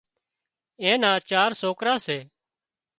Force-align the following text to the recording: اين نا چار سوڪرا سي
اين 0.81 0.97
نا 1.03 1.11
چار 1.29 1.49
سوڪرا 1.61 1.95
سي 2.05 2.19